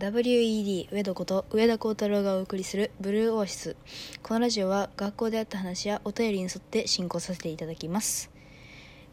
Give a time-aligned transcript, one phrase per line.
[0.00, 3.76] WED 上田こと上田幸太郎がお送りするブルーオアシス。
[4.22, 8.30] このラジオは学校であった話やお便りに沿って進行させていただきます、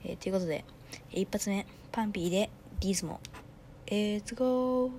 [0.06, 0.64] えーということで
[1.12, 3.20] 一発目パンピーでギズモ。
[3.88, 4.92] Let's go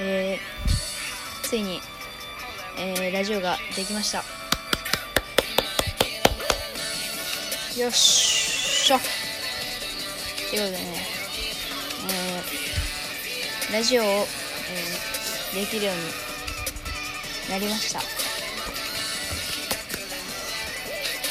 [0.00, 1.80] えー、ついに、
[2.78, 4.37] えーラジオができました。
[7.78, 8.96] よっしょ
[10.50, 10.78] ということでね、
[12.08, 16.00] えーラジオを、えーできるように
[17.50, 18.00] なりました。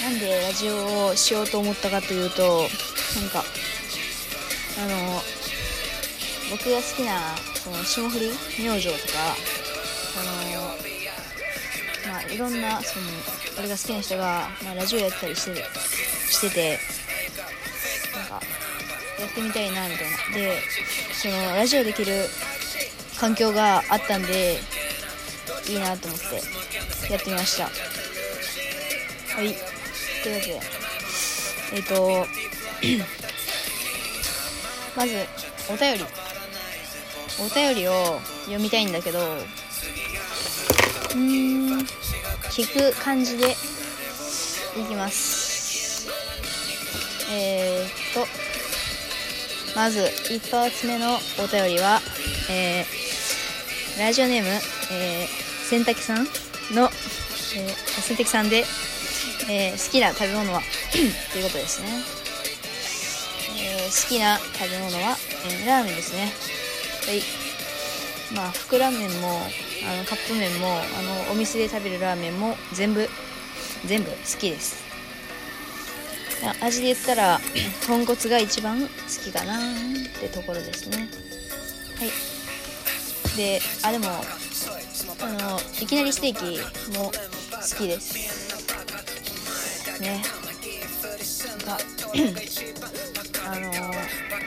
[0.04, 2.62] なんでラジオをしようと思ったかというと
[3.20, 3.44] なんか
[4.80, 5.22] あの
[6.50, 8.30] 僕が好きなその霜降り
[8.64, 9.36] 明星とか
[12.34, 13.06] いろんなその
[13.60, 15.64] 俺が好きな人が、まあ、ラジオやったりして
[16.30, 16.80] してて
[18.16, 18.42] なんか
[19.20, 20.36] やってみたいなみたいな。
[20.36, 20.62] で
[21.14, 22.26] そのラジオできる
[23.20, 24.60] 環境があったんで
[25.68, 26.26] いいなと思って
[27.12, 27.66] やってみました。
[27.66, 27.72] は
[29.42, 29.56] い。
[30.24, 30.62] というわけで
[31.74, 32.26] えっ、と
[34.96, 35.26] まず
[35.70, 36.28] お便り。
[37.40, 39.20] お便りを読みたいんだけど
[41.16, 41.86] うん。
[42.58, 43.56] 聞く感じでい
[44.90, 46.10] きます。
[47.32, 48.28] えー、っと
[49.76, 52.02] まず一発目のお便りは
[52.50, 55.28] えー、ラジオネーム、えー、
[55.70, 56.24] 洗濯さん
[56.74, 58.64] の、えー、洗濯さんで、
[59.50, 60.62] えー好きな食べ物は
[61.34, 61.90] ということですね、
[63.60, 66.32] えー好きな食べ物は、えーラーメンですね。
[67.06, 67.22] はい。
[68.34, 69.42] まあ袋ラーメンも
[69.86, 73.08] あのカップ麺もあのお店で食べるラーメンも全部
[73.86, 74.86] 全部好きです。
[76.62, 77.40] 味で言ったら
[77.88, 78.88] 豚骨が一番好
[79.24, 79.60] きかなっ
[80.20, 81.10] てところですね。
[81.98, 83.38] はい。
[83.38, 84.08] であでも
[85.22, 87.12] あのいきなりステーキも好
[87.78, 88.16] きです。
[90.02, 90.22] ね。
[91.66, 91.78] が
[93.52, 93.72] あの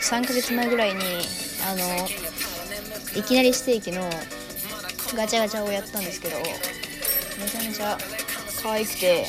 [0.01, 1.01] 3ヶ月前ぐらいに
[1.67, 2.09] あの
[3.19, 4.09] いきなりステーキの
[5.17, 6.45] ガチャガチャをやったんですけどめ
[7.49, 7.99] ちゃめちゃ
[8.63, 9.27] 可愛くて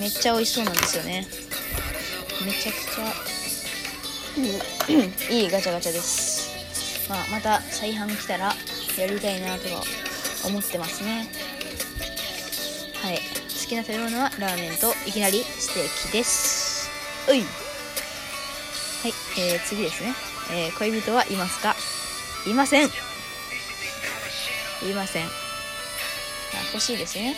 [0.00, 1.26] めっちゃ美味しそうなんですよね。
[2.44, 3.12] めちゃくちゃ
[5.30, 7.08] いいガチャガチャです。
[7.08, 8.54] まあまた再販来たら
[8.98, 9.82] やりたいなとは
[10.44, 11.28] 思ってますね。
[13.02, 13.18] はい。
[13.18, 16.90] 好きな食べ物はラーメンといきなりステーキです。
[17.30, 17.40] うい。
[17.40, 17.44] は
[19.08, 20.14] い、えー、次ですね、
[20.50, 21.76] えー恋人はいますか？
[22.46, 22.90] いません。
[24.90, 25.26] いません。
[25.26, 25.28] あ
[26.72, 27.34] 欲しいですね。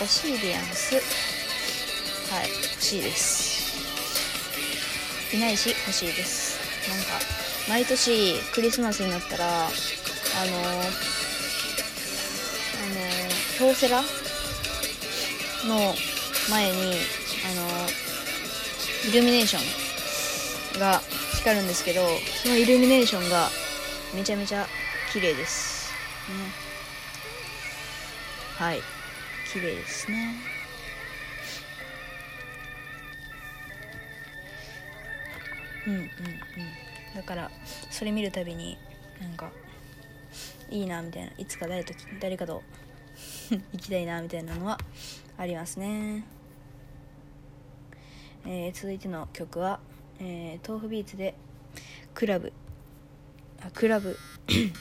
[0.00, 0.94] 欲しいでやんす。
[0.94, 3.58] はい欲しいです。
[5.34, 6.58] いないし欲しいです。
[6.88, 7.04] なんか
[7.68, 9.70] 毎年クリスマスになったらあのあ
[12.90, 13.00] の
[13.58, 15.94] 京セラの
[16.50, 16.76] 前に
[17.44, 17.66] あの
[19.08, 21.00] イルミネーションが
[21.36, 22.06] 光るんですけど
[22.42, 23.48] そのイルミネーションが
[24.14, 24.66] めちゃめちゃ
[25.12, 25.67] 綺麗です。
[28.58, 28.80] はい。
[29.52, 30.34] 綺麗ですね。
[35.86, 36.08] うんうんうん。
[37.14, 37.50] だから
[37.88, 38.76] それ見るたびに
[39.20, 39.52] なんか
[40.70, 42.64] いいなみたいないつか誰と誰かと
[43.50, 44.76] 行きたいなみたいなのは
[45.36, 46.24] ありますね、
[48.44, 49.78] えー続いての曲は、
[50.18, 51.36] えー豆腐ビーツで
[52.12, 52.52] クラブ。
[53.60, 54.18] あクラブ。
[54.48, 54.72] で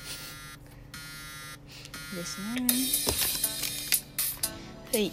[2.25, 2.65] すね。
[4.99, 5.11] い。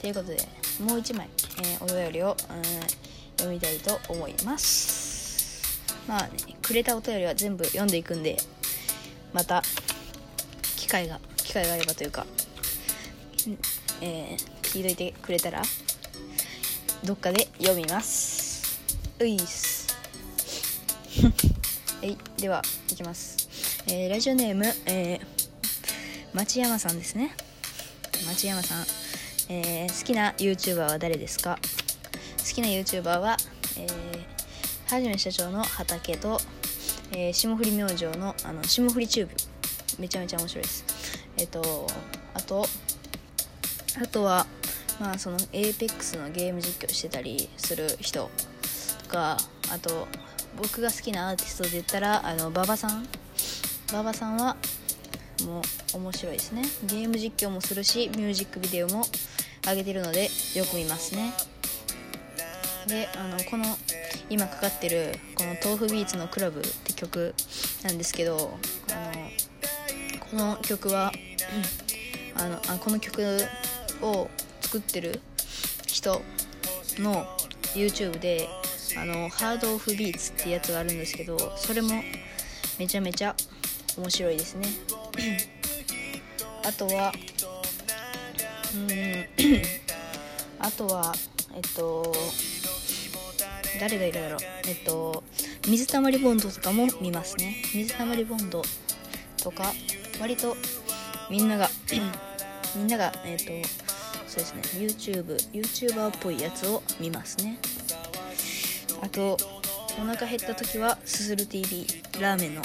[0.00, 0.38] ということで
[0.80, 3.02] もう一枚、えーお便りを、うん
[3.38, 5.82] 読みたいと思います。
[6.06, 6.30] まあね
[6.62, 8.36] くれたお便りは全部読んでいくんで
[9.32, 9.62] また
[10.76, 12.26] 機会が機会があればというか、
[14.00, 15.60] えー聞いといてくれたら
[17.04, 18.80] どっかで読みます。
[19.18, 19.96] ういっす。
[22.00, 23.48] はいではいきます、
[23.86, 25.42] えーラジオネーム、えー
[26.32, 27.34] 町山さんですね。
[28.26, 28.86] 町山さん、
[29.48, 31.58] えー好きな YouTuber は誰ですか？
[32.38, 33.36] 好きな YouTuber は、
[33.78, 36.38] えー、はじめ社長の畑と、
[37.12, 39.34] えー霜降り明星のあの霜降りチューブ。
[39.98, 40.84] めちゃめちゃ面白いです。
[41.36, 41.86] えっ、と
[42.34, 42.66] あと
[44.00, 44.46] あとは
[45.00, 48.30] まあその APEX のゲーム実況してたりする人
[49.02, 49.36] とか
[49.70, 50.08] あと
[50.56, 53.06] 僕が好きなアーティストで言ったらあの馬場さん。
[53.90, 54.56] 馬場さんは
[55.42, 55.62] も
[55.94, 56.62] 面白いですね。
[56.84, 59.04] ゲーム実況もするしミュージックビデオも
[59.66, 61.32] 上げてるのでよく見ますね。
[62.86, 63.64] であのこの
[64.28, 67.34] 今かかってるこの「豆腐ビーツのクラブ」って曲
[67.84, 68.58] なんですけど
[68.90, 69.30] あの
[70.30, 71.12] この曲は、
[72.34, 73.46] あのあこの曲
[74.00, 74.30] を
[74.62, 75.20] 作ってる
[75.86, 76.22] 人
[76.98, 77.26] の
[77.74, 78.48] YouTube で
[78.96, 82.02] あのハードオフビーツってやつがあるんですけどそれも
[82.78, 83.36] めちゃめちゃ
[83.98, 84.68] 面白いですね。
[86.64, 87.12] あとは
[88.74, 89.26] うん
[90.58, 91.12] あとは
[91.54, 92.12] えっと
[93.80, 94.36] 誰がいるだろ。
[94.36, 95.24] うえっと
[95.68, 97.56] 水溜りボンドとかも見ますね。
[97.74, 98.62] 水溜りボンド
[99.42, 99.72] とか
[100.20, 100.56] 割と
[101.30, 101.68] みんなが
[102.76, 103.44] みんながえっと
[104.26, 107.58] そうですね YouTubeYouTuber っぽいやつを見ますね。
[109.02, 109.36] あと
[110.00, 111.86] お腹減った時はすする TV
[112.20, 112.62] ラーメンの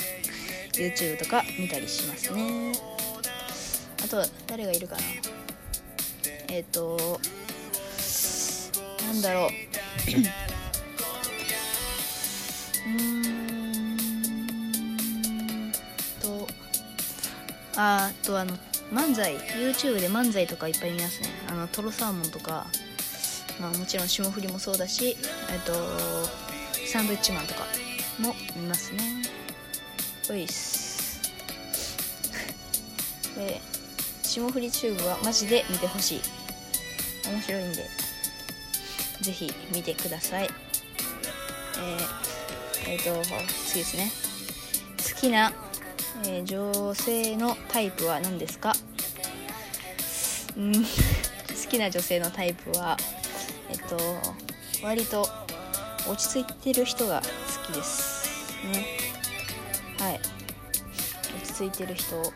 [0.77, 2.73] YouTube とか見たりしますね。
[4.03, 5.01] あと誰がいるかな。
[6.49, 7.19] えっ、と
[9.05, 9.49] なんだろう。
[12.87, 15.71] うん
[16.21, 16.47] と
[17.75, 18.55] あとあの
[18.91, 19.35] 漫才。
[19.35, 21.29] YouTube で漫才とかいっぱい見ますね。
[21.49, 22.67] あのトロサーモンとか。
[23.59, 25.17] まあもちろん霜降りもそうだし
[25.51, 25.73] えっと
[26.87, 27.61] サンドイッチマンとか
[28.19, 29.01] も見ますね。
[30.29, 31.21] おいっす
[33.35, 33.61] で
[34.23, 36.21] 霜降りチューブはマジで見てほしい。
[37.29, 37.87] 面白いんで。
[39.21, 40.49] ぜひ見てください。
[42.85, 43.23] えー、えーと
[43.67, 44.11] 次ですね。
[45.15, 45.53] 好きな、
[46.25, 48.73] えー女性のタイプは何ですか？
[50.57, 50.73] うん。
[50.83, 52.97] 好きな女性のタイプは
[53.69, 53.97] えっと
[54.83, 55.29] 割と
[56.07, 57.21] 落ち着いてる人が
[57.67, 58.27] 好きです
[58.65, 58.96] ね。
[61.57, 62.31] 落ち着いてる人が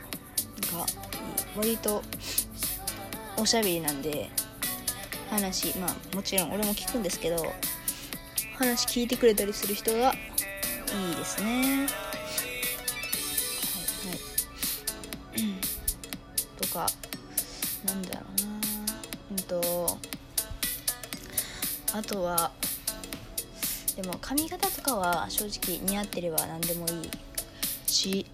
[1.56, 2.02] 割と
[3.38, 4.30] おしゃべりなんで
[5.30, 7.54] 話まあもちろん俺も聞くんですけど
[8.58, 11.48] 話聞いてくれたりする人がいいですね。
[11.48, 11.88] はいは
[15.38, 15.48] い。
[16.60, 16.88] とか
[17.86, 18.48] なんだろうな。
[19.32, 19.98] うんと
[21.94, 22.52] あとは
[23.96, 27.10] でも髪型とかは正直似合ってれば何でもいい
[27.88, 28.26] し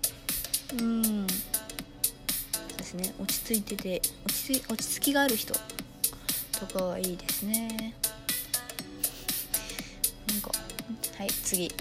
[0.74, 1.28] うん。
[1.28, 1.36] そ
[2.76, 3.14] うですね。
[3.20, 5.60] 落ち着いてて落ち着落ち着きがある人と
[6.80, 7.94] かはいいですね。
[10.28, 10.52] なんか
[11.18, 11.72] はい次。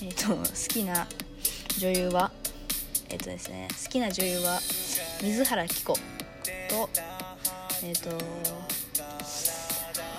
[0.00, 1.06] えっ、と好きな
[1.78, 2.30] 女優は
[3.10, 4.60] えっ、とですね好きな女優は
[5.22, 6.00] 水原希子と
[7.82, 8.10] えっ、と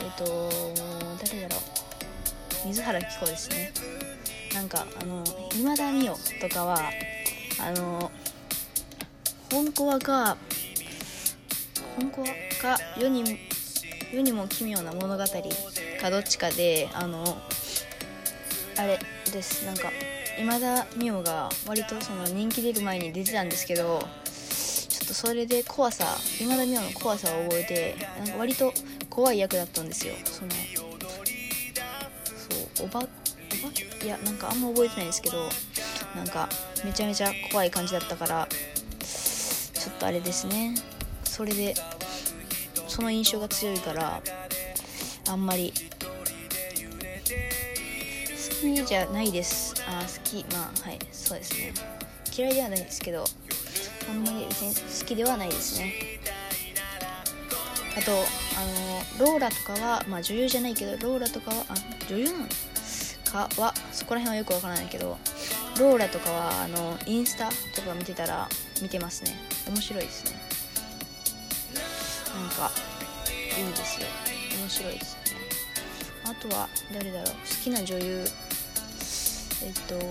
[0.02, 0.50] えっ、と
[1.24, 2.68] 誰だろう。
[2.68, 3.72] 水原希子ですね。
[4.54, 5.24] なんかあの
[5.58, 6.92] 今田美桜とかは
[7.62, 8.12] あの
[9.52, 10.38] 本コアか
[11.98, 12.26] 本コア
[12.62, 13.38] か世に
[14.14, 15.24] 世にも奇妙な物語
[16.02, 17.38] かどっちかであの
[18.78, 19.00] あれ
[19.32, 19.66] です。
[19.66, 19.92] なんか
[20.40, 26.06] 今田美桜が割とその人気出る前に出てたんですけどちょっとそれで怖さ
[26.42, 28.74] 今田美桜の怖さを覚えてなんか割と
[29.10, 30.14] 怖い役だったんですよ。
[30.24, 30.52] その
[32.76, 33.10] そうおばおば？
[34.04, 35.50] いやなんかあんま覚えてないんですけど
[36.16, 36.48] なんか
[36.86, 40.76] めちゃめちゃ怖い感じだったからちょっとあれですね。
[41.24, 41.74] それで
[42.88, 44.22] その印象が強いから
[45.28, 45.74] あんまり
[48.50, 49.74] 好きじゃないです。
[49.88, 50.46] あ好き。
[50.54, 51.00] まあはい。
[51.12, 51.74] そうですね。
[52.36, 53.26] 嫌いではないですけど
[54.10, 55.94] あんまり別に好きではないですね。
[57.98, 58.16] あとあ
[59.22, 61.76] のローラとかはまあ女優じゃないけどローラとかはあ
[62.08, 62.46] 女優なの
[63.26, 65.18] かはそこら辺はよくわからないけど
[65.80, 68.50] ローラとかはあのインスタとか見てたら
[68.82, 69.36] 見てますね。
[69.68, 70.38] 面白いですね。
[72.36, 72.70] なんか
[73.58, 74.08] いいですよ。
[74.60, 75.20] 面白いですね。
[76.26, 77.34] あとは誰だろう。
[77.34, 77.34] 好
[77.64, 78.26] きな女優。
[79.64, 80.04] えっとね。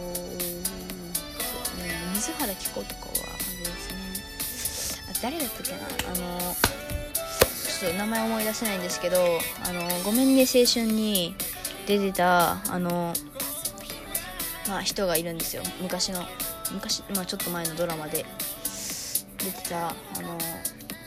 [2.14, 5.08] 水原希子とかはあれですね。
[5.10, 5.78] あ誰だったっけな。
[5.78, 6.56] あの
[7.78, 11.37] ちょっと名前思い出せないんですけど「あのごめんね青春」に
[11.87, 13.14] 出てたあの
[14.68, 15.62] まあ人がいるんですよ。
[15.80, 16.25] 昔の。
[16.72, 18.25] 昔、まあ、ちょっと前のドラマで。
[19.38, 20.37] 出てたあの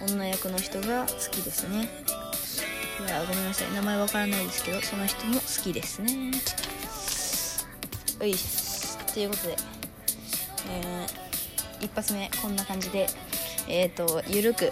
[0.08, 1.90] 女役の人が好きですね。
[3.06, 3.72] いやごめんなさい。
[3.74, 6.32] 名前わからないですけどその人も好きですね。
[8.22, 8.36] うい
[9.14, 9.58] ということで、
[10.70, 11.32] えー
[11.82, 13.08] 一発目こんな感じで
[13.68, 14.66] えっ、とゆるく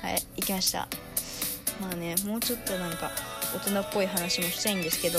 [0.00, 0.88] はい行きました。
[1.80, 3.10] まあねもうちょっとなんか
[3.54, 5.18] 大人っぽい話もしたいんですけど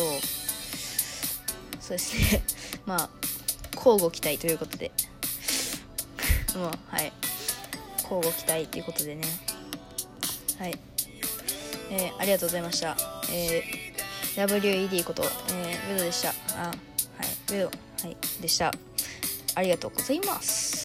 [1.92, 2.44] そうですね。
[2.86, 3.10] まあ
[3.76, 4.92] 交互期待ということで。
[6.56, 7.12] もうはい。
[7.98, 9.24] 交互期待ということでね。
[10.60, 10.80] はい。
[11.90, 12.96] えー、ありがとうございました。
[13.32, 16.34] えー、WED こと、えー、ウドでした。
[16.56, 17.56] あはい。
[17.56, 17.72] ウドは
[18.08, 18.18] い。
[18.42, 18.74] でした。
[19.56, 20.71] ありがとうございます。